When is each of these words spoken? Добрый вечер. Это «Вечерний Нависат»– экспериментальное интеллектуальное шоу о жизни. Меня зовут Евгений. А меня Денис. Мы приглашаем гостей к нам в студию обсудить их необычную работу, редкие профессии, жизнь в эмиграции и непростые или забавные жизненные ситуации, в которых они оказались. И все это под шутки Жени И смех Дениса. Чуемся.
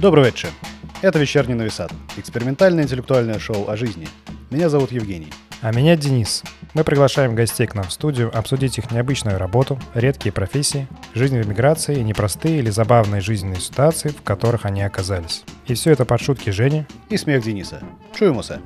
Добрый 0.00 0.24
вечер. 0.24 0.50
Это 1.02 1.18
«Вечерний 1.18 1.54
Нависат»– 1.54 1.92
экспериментальное 2.16 2.84
интеллектуальное 2.84 3.38
шоу 3.38 3.68
о 3.70 3.76
жизни. 3.76 4.08
Меня 4.50 4.68
зовут 4.68 4.92
Евгений. 4.92 5.32
А 5.62 5.72
меня 5.72 5.96
Денис. 5.96 6.42
Мы 6.74 6.84
приглашаем 6.84 7.34
гостей 7.34 7.66
к 7.66 7.74
нам 7.74 7.86
в 7.86 7.92
студию 7.92 8.30
обсудить 8.36 8.76
их 8.76 8.90
необычную 8.90 9.38
работу, 9.38 9.78
редкие 9.94 10.32
профессии, 10.32 10.88
жизнь 11.14 11.40
в 11.40 11.46
эмиграции 11.46 11.98
и 11.98 12.04
непростые 12.04 12.58
или 12.58 12.68
забавные 12.68 13.22
жизненные 13.22 13.60
ситуации, 13.60 14.08
в 14.08 14.22
которых 14.22 14.66
они 14.66 14.82
оказались. 14.82 15.42
И 15.66 15.74
все 15.74 15.92
это 15.92 16.04
под 16.04 16.20
шутки 16.20 16.50
Жени 16.50 16.84
И 17.08 17.16
смех 17.16 17.42
Дениса. 17.42 17.80
Чуемся. 18.14 18.60